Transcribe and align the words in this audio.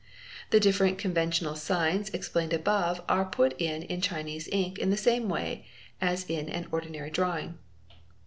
The 0.49 0.59
different 0.59 0.97
conventional 0.97 1.55
signs 1.55 2.09
explained 2.09 2.53
above 2.53 3.03
are 3.07 3.23
put 3.23 3.53
in 3.61 3.83
in 3.83 4.01
Chinese 4.01 4.49
ink 4.51 4.79
in 4.79 4.89
the 4.89 4.97
same 4.97 5.29
way 5.29 5.67
as 6.01 6.23
in 6.27 6.49
an 6.49 6.65
ordinary 6.71 7.11
drawing. 7.11 7.59